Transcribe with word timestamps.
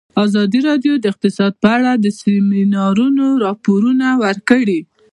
ازادي 0.25 0.59
راډیو 0.69 0.93
د 0.99 1.05
اقتصاد 1.13 1.53
په 1.63 1.67
اړه 1.75 1.91
د 2.03 2.05
سیمینارونو 2.21 3.25
راپورونه 3.45 4.07
ورکړي. 4.23 4.79